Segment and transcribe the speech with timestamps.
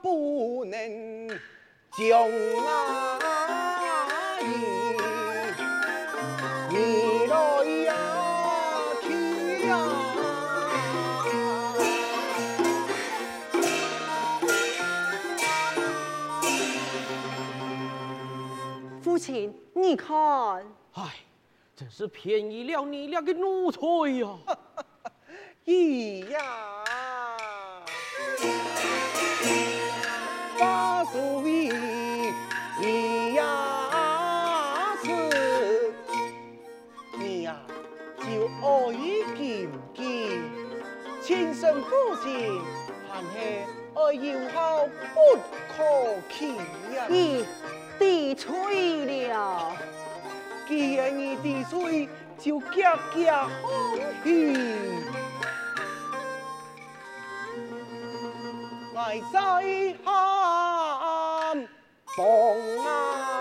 [0.00, 1.28] 不能
[1.98, 2.30] 将
[2.68, 4.46] 阿爷
[6.70, 7.92] 年来也
[9.02, 9.08] 去
[9.66, 9.70] 呀！
[19.02, 20.16] 父亲，你看，
[20.94, 21.02] 哎，
[21.76, 23.80] 真是便宜了你两个奴才
[24.18, 24.38] 呀！
[25.66, 26.81] 咿呀。
[30.62, 31.66] 把所谓
[33.34, 33.42] 呀
[35.02, 35.92] 是，
[37.18, 37.56] 你呀
[38.18, 38.64] 就爱
[39.36, 40.04] 见见，
[41.20, 41.90] 亲生父
[42.22, 42.60] 亲
[43.10, 43.34] 还是
[43.92, 45.18] 而友好不
[45.68, 45.82] 可
[46.30, 46.54] 欺
[46.94, 47.06] 呀。
[47.08, 47.44] 你
[47.98, 49.72] 地吹了，
[50.68, 54.56] 既然你地吹，就夹夹风雨。
[58.94, 59.40] 爱在
[60.04, 60.41] 好。
[62.16, 63.31] 嗡啊。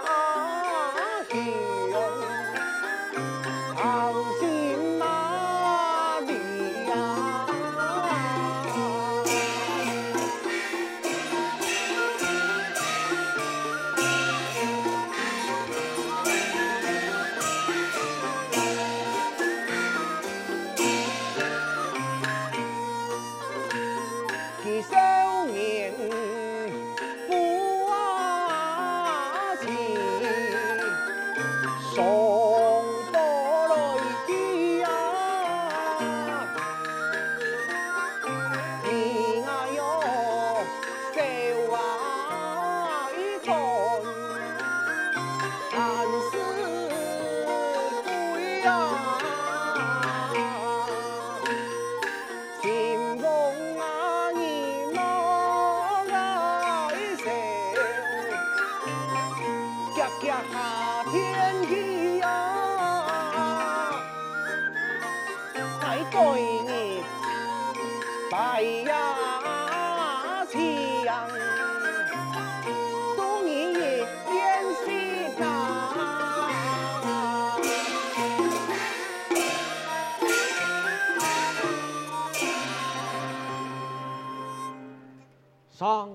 [85.81, 86.10] song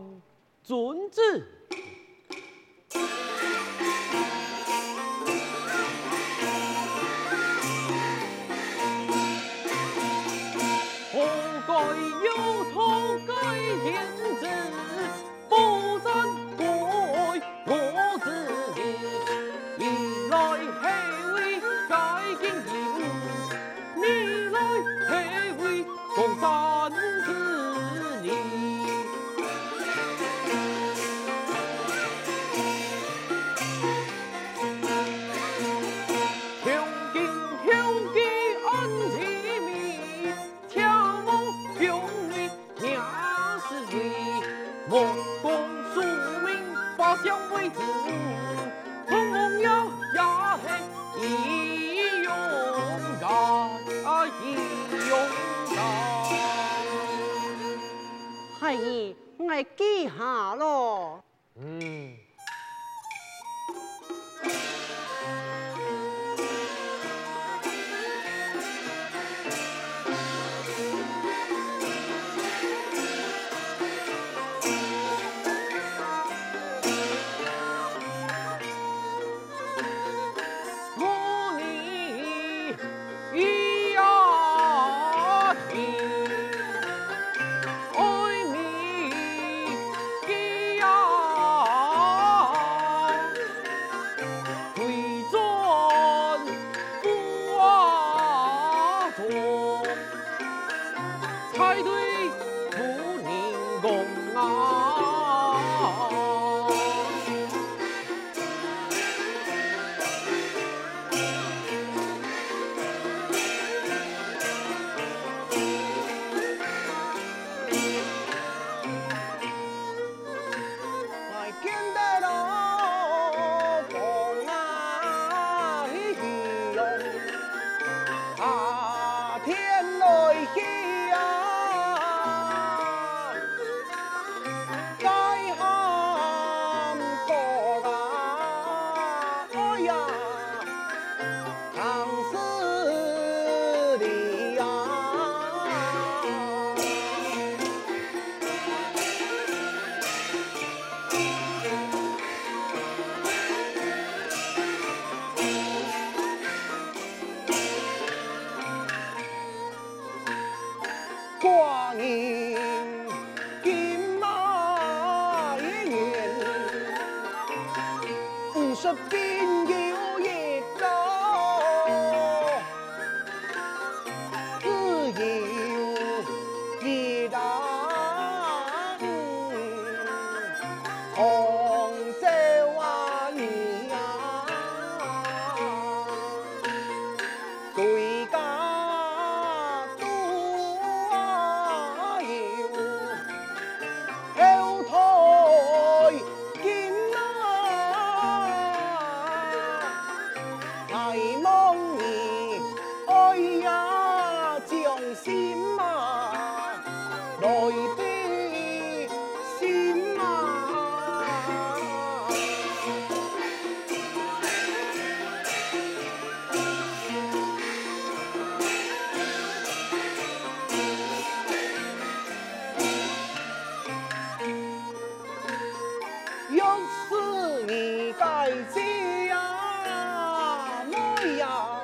[231.16, 231.80] 嫁妹呀，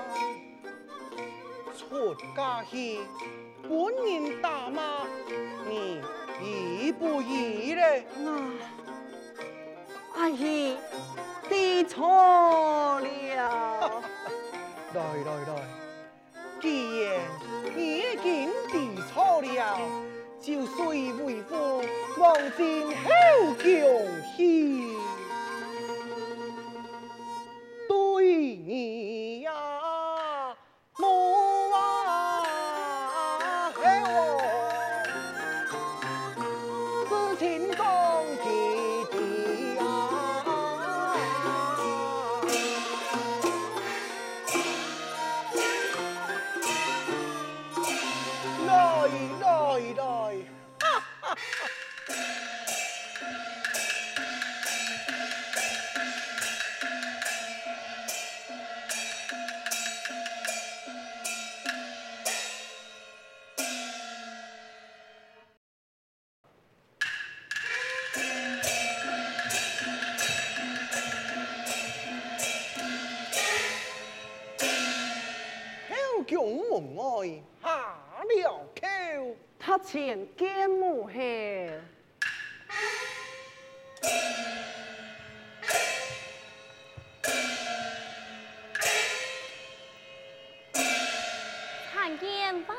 [1.76, 3.00] 出家去
[3.62, 3.70] 本
[4.04, 5.06] 人大妈
[5.68, 6.02] 你
[6.42, 8.04] 义不义嘞？
[8.26, 8.52] 啊，
[10.16, 10.76] 阿姨，
[11.48, 14.02] 地错了。
[14.94, 15.64] 来来来，
[16.60, 17.20] 既然
[17.74, 19.78] 你已经地错了，
[20.40, 21.82] 就随为父
[22.18, 23.64] 往前后强
[24.36, 24.91] 去。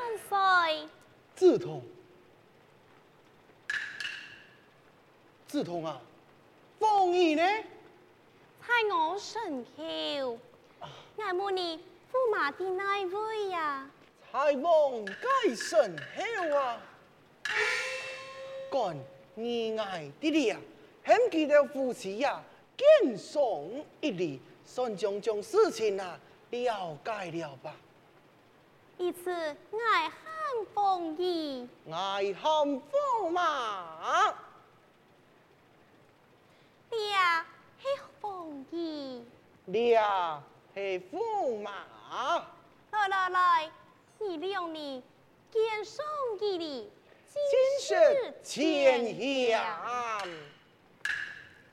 [0.03, 0.89] 见万岁！
[1.35, 1.81] 志同，
[5.47, 6.01] 志同啊，
[6.79, 7.43] 凤仪呢？
[8.61, 10.37] 在我身后，
[11.17, 11.77] 爱慕你
[12.11, 13.89] 驸马的那位呀？
[14.31, 16.81] 才王该身后啊，
[18.71, 18.97] 干
[19.35, 20.59] 你爱的了，
[21.03, 22.41] 很记得夫妻呀，
[22.75, 26.19] 见送一礼，算将将事情啊
[26.49, 27.75] 了解了吧？
[28.97, 30.15] 一次爱汉
[30.73, 34.33] 风衣，爱汉风马，
[37.11, 37.45] 呀
[37.79, 37.87] 是
[38.21, 39.25] 凤仪。
[39.65, 40.79] 了是
[41.11, 41.71] 驸马。
[42.91, 43.71] 来来来，
[44.19, 45.03] 你两你
[45.51, 46.05] 肩上
[46.39, 46.91] 一礼，
[47.33, 47.41] 今
[47.81, 49.03] 世千
[49.49, 50.27] 祥，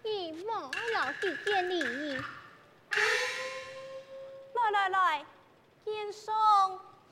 [0.03, 2.17] 你莫老是见礼。
[4.55, 5.25] 来来来，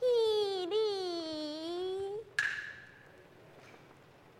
[0.00, 0.76] 一里，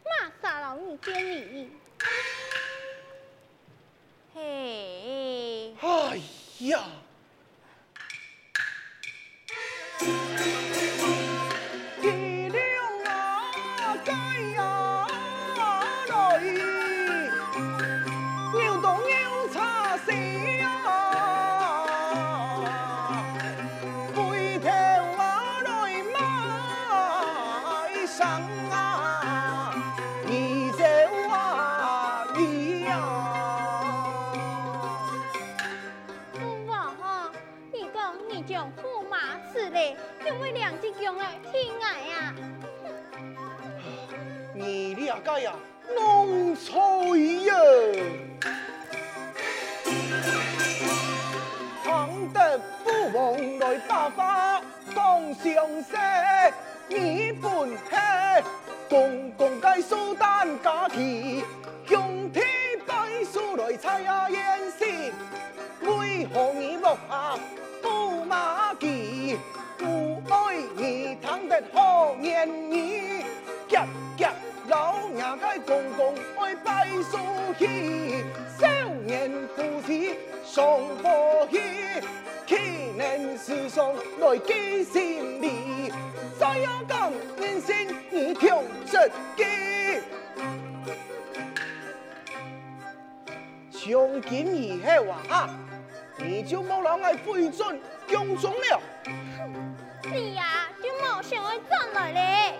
[0.05, 0.11] 马
[0.41, 1.15] 上老你见
[1.55, 1.71] 你。
[4.35, 6.21] 嘿，哎
[6.61, 6.85] 呀！
[40.29, 42.35] 因为两只羊儿偏爱呀。
[44.55, 45.55] 你了解呀，
[45.95, 47.55] 弄错呀！
[80.59, 81.61] 妻双欢喜，
[82.45, 85.93] 青年师兄来结心理，
[86.37, 87.77] 再要讲人生
[88.11, 88.53] 你听
[88.85, 89.45] 真记。
[93.71, 95.49] 从今以后啊，
[96.17, 98.81] 你就冇让我回转宫中了。
[100.13, 102.55] 你呀，就冇想要转来嘞。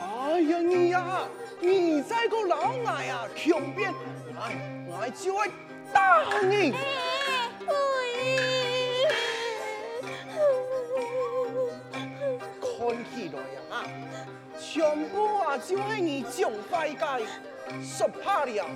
[0.00, 1.28] 哎呀，你呀，
[1.60, 3.92] 你这个老爱啊，穷变，
[4.40, 4.56] 哎，
[4.88, 5.50] 我就会
[5.92, 6.72] 打你。
[12.60, 13.88] 看起来呀，
[14.60, 17.26] 全部啊就爱你讲快界，
[17.82, 18.66] 说怕了，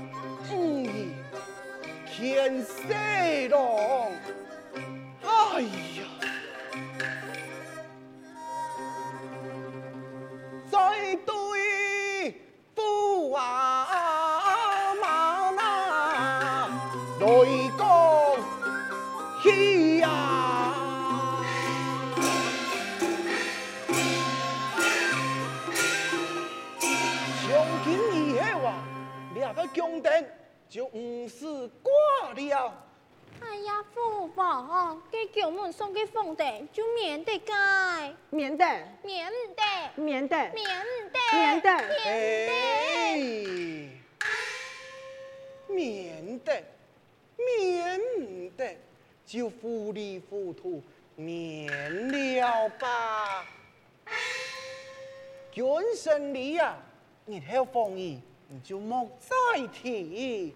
[0.48, 1.12] 不嗯，
[2.06, 2.94] 天色
[3.50, 4.12] 浓，
[51.16, 53.44] 免了吧。
[55.52, 55.64] 君
[55.96, 56.76] 生你呀，
[57.24, 58.20] 你还要放逸。
[58.50, 60.54] 你就莫再提，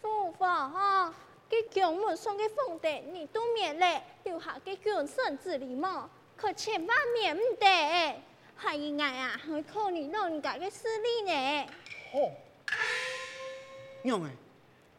[0.00, 1.14] 父皇哈，
[1.46, 8.22] 给宫门送给凤帝，你都免了，留下给君臣之礼嘛，可千万免不得，
[8.56, 11.66] 还应该啊，还靠你老人家的势力呢。
[12.14, 12.32] 哦，
[14.00, 14.30] 娘哎，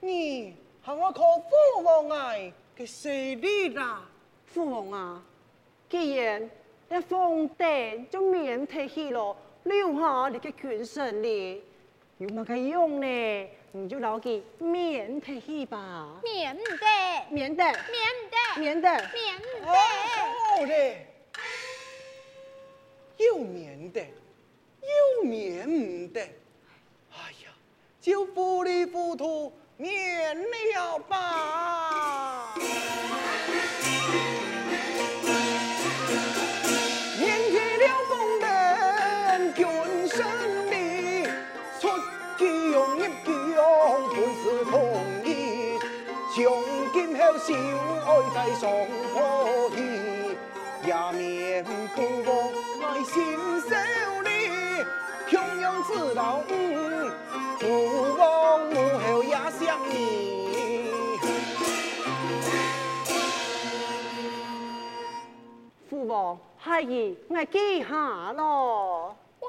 [0.02, 0.52] 你
[0.86, 4.08] 系我靠父王哎嘅势力啦，
[4.52, 5.24] 父王啊，
[5.90, 6.50] 既然
[6.90, 11.64] 一凤帝就免提起了，留下你嘅君臣礼。
[12.18, 13.50] 有乜个用呢？
[13.72, 16.20] 你就留佢免提起吧。
[16.24, 16.64] 免得，
[17.30, 17.78] 免得，免
[18.32, 19.66] 得，免得，免得。
[19.66, 21.06] 好嘞，
[23.18, 26.22] 又免得，又免唔得。
[27.12, 27.54] 哎呀，
[28.02, 30.36] 就糊里糊涂免
[30.74, 32.56] 了吧。
[46.36, 46.46] 从
[46.94, 47.54] 今后小
[48.06, 48.72] 爱在双
[49.14, 49.78] 坡地，
[50.86, 51.68] 也免父
[52.26, 52.30] 王
[52.82, 53.14] 爱心
[53.68, 53.70] 受
[54.22, 54.30] 礼，
[55.28, 56.42] 穷养子老五，
[57.60, 57.66] 父
[66.10, 69.16] 王，孩儿我记下咯。
[69.40, 69.48] 喂，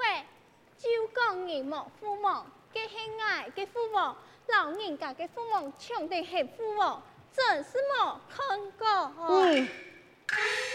[0.78, 4.16] 就讲你莫父王，给兄爱给父王。
[4.46, 7.02] 老人家嘅父母抢地系父王，
[7.32, 8.86] 真是冇看过。
[9.28, 9.68] 嗯，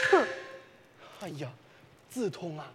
[0.09, 0.27] 哼，
[1.21, 1.49] 哎呀，
[2.09, 2.65] 子通啊，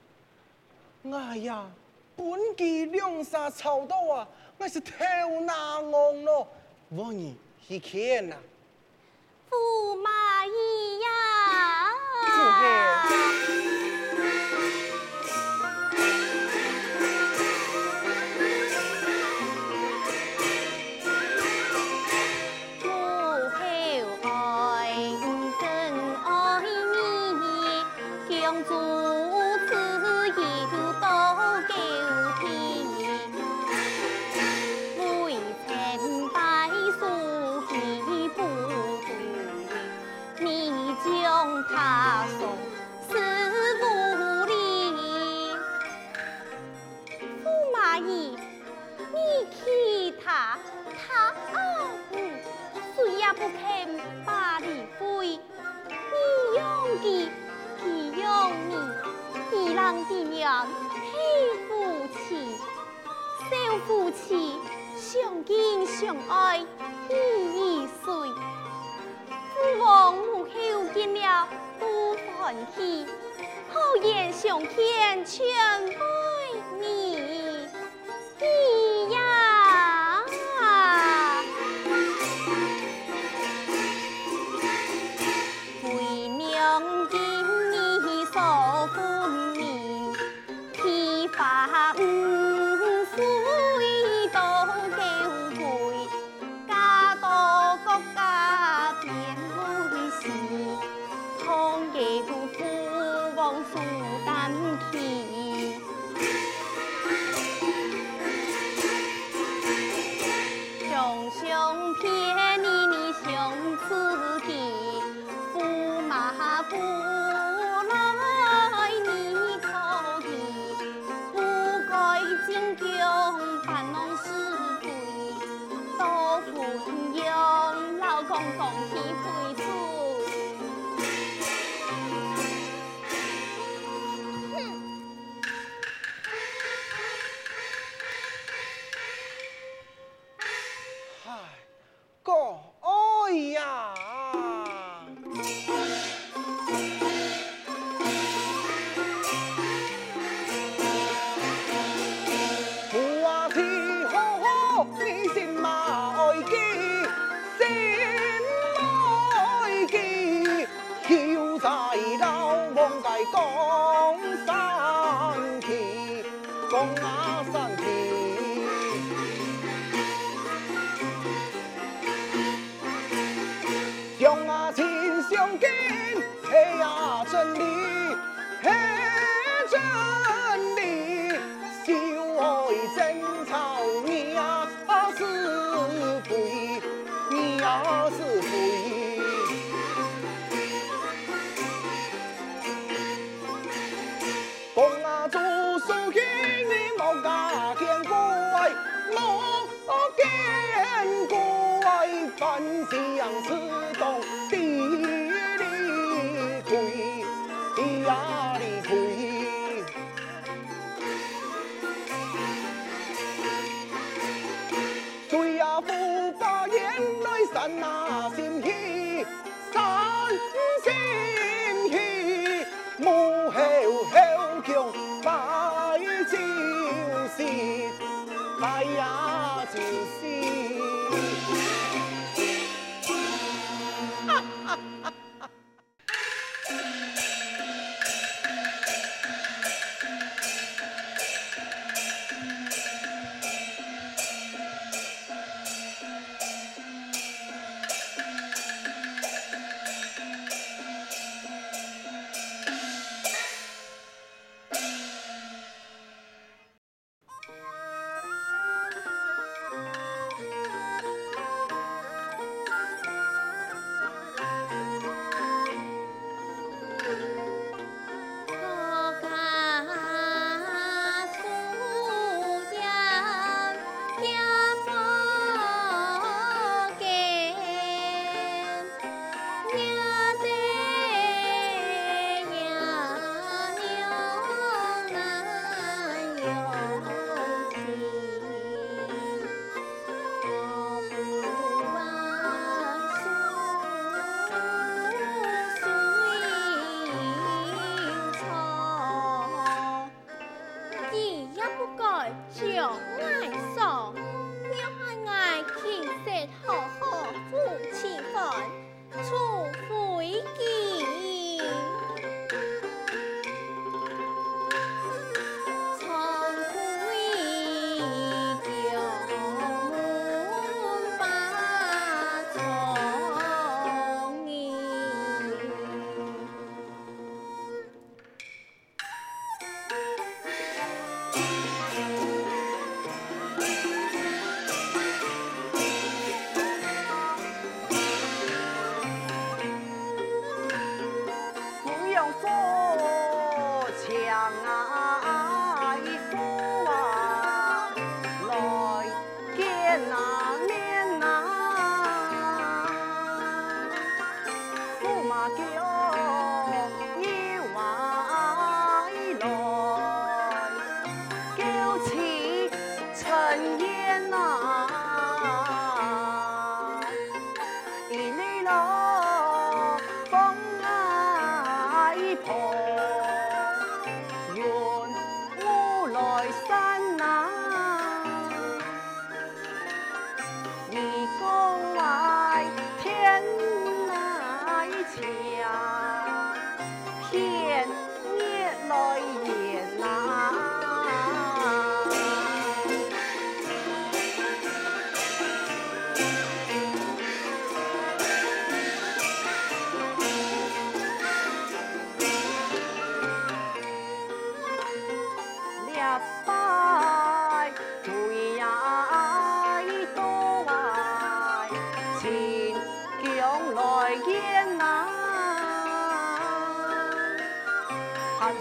[1.11, 1.71] 哎呀，
[2.17, 2.27] 本
[2.57, 4.93] 季两杀草豆啊，我是头
[5.41, 6.49] 难忘咯，
[6.91, 7.37] 我你
[7.67, 8.37] 去看呐。
[9.51, 11.00] 驸马懿呀。
[12.59, 13.60] here.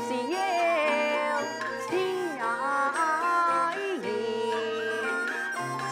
[0.07, 0.37] 是妖
[1.89, 1.91] 是
[2.37, 2.41] 呀！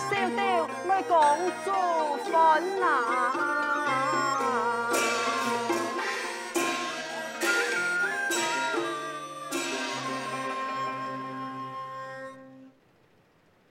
[0.09, 0.39] 烧掉
[0.85, 1.13] 我工
[1.65, 1.67] 作
[2.31, 2.31] 烦
[2.79, 2.83] 恼，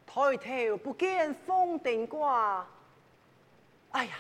[0.07, 2.67] 抬头不见风顶挂。
[3.93, 4.15] 哎呀，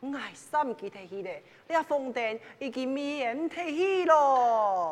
[0.00, 1.42] 我心记得起嘞！
[1.68, 4.90] 你啊，风电已经免提起喽。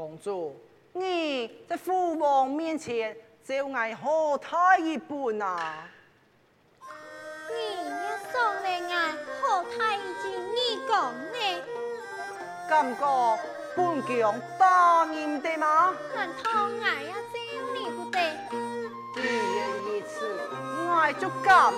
[0.00, 0.56] 公主，
[0.94, 5.86] 你在父王面前就爱何太一般啊？
[7.50, 11.36] 你要送来爱何太一件你讲呢？
[12.66, 13.38] 感觉
[13.76, 15.94] 本宫答应的吗？
[16.14, 17.36] 难道爱要这
[17.74, 18.18] 你不得？
[19.14, 19.20] 既
[19.58, 20.40] 然如此，
[20.94, 21.74] 爱就敢。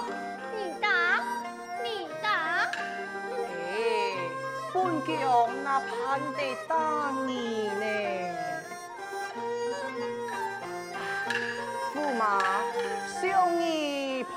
[4.83, 5.17] 本宫
[5.63, 6.75] 那盼得答
[7.29, 7.31] 应
[7.79, 7.85] 呢？
[11.95, 12.25] 驸马，
[13.21, 13.21] 向
[13.61, 14.31] 你赔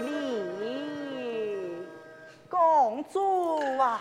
[0.00, 1.86] 礼，
[2.48, 4.00] 公主啊！